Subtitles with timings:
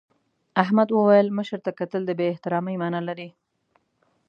[0.63, 3.29] احمد وویل مشر ته کتل د بې احترامۍ مانا لري.